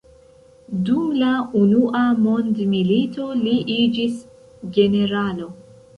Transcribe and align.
Dum 0.87 1.11
la 1.23 1.33
unua 1.59 2.01
mondmilito 2.23 3.27
li 3.45 3.53
iĝis 3.77 4.17
generalo. 4.79 5.53